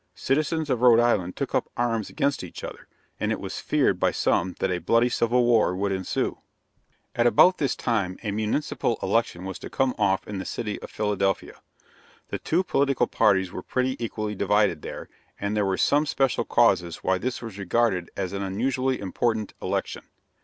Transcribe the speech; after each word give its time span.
Citizens 0.15 0.71
of 0.71 0.81
Rhode 0.81 0.99
Island 0.99 1.35
took 1.35 1.53
up 1.53 1.69
arms 1.77 2.09
against 2.09 2.43
each 2.43 2.63
other, 2.63 2.87
and 3.19 3.31
it 3.31 3.39
was 3.39 3.59
feared 3.59 3.99
by 3.99 4.09
some 4.09 4.55
that 4.57 4.71
a 4.71 4.79
bloody 4.79 5.09
civil 5.09 5.43
war 5.45 5.75
would 5.75 5.91
ensue. 5.91 6.39
At 7.15 7.27
about 7.27 7.59
this 7.59 7.75
time 7.75 8.17
a 8.23 8.31
municipal 8.31 8.97
election 9.03 9.45
was 9.45 9.59
to 9.59 9.69
come 9.69 9.93
off 9.99 10.27
in 10.27 10.39
the 10.39 10.43
city 10.43 10.81
of 10.81 10.89
Philadelphia. 10.89 11.61
The 12.29 12.39
two 12.39 12.63
political 12.63 13.05
parties 13.05 13.51
were 13.51 13.61
pretty 13.61 13.95
equally 14.03 14.33
divided 14.33 14.81
there, 14.81 15.07
and 15.39 15.55
there 15.55 15.67
were 15.67 15.77
some 15.77 16.07
special 16.07 16.45
causes 16.45 17.03
why 17.03 17.19
this 17.19 17.39
was 17.43 17.59
regarded 17.59 18.09
as 18.17 18.33
an 18.33 18.41
unusually 18.41 18.99
important 18.99 19.53
election. 19.61 20.05